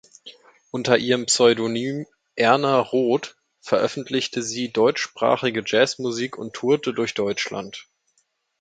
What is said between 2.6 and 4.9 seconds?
Rot" veröffentlichte sie